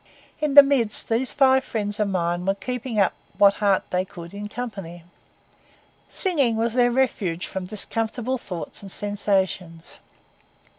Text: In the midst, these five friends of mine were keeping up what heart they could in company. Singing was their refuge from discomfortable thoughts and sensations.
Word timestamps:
In 0.39 0.55
the 0.55 0.63
midst, 0.63 1.09
these 1.09 1.31
five 1.31 1.63
friends 1.63 1.99
of 1.99 2.07
mine 2.07 2.43
were 2.43 2.55
keeping 2.55 2.99
up 2.99 3.13
what 3.37 3.57
heart 3.61 3.83
they 3.91 4.03
could 4.03 4.33
in 4.33 4.49
company. 4.49 5.03
Singing 6.09 6.55
was 6.55 6.73
their 6.73 6.89
refuge 6.89 7.45
from 7.45 7.67
discomfortable 7.67 8.39
thoughts 8.39 8.81
and 8.81 8.91
sensations. 8.91 9.99